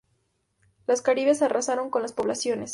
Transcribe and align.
Los 0.87 1.03
caribes 1.03 1.43
arrasaron 1.43 1.91
con 1.91 2.01
las 2.01 2.11
poblaciones. 2.11 2.69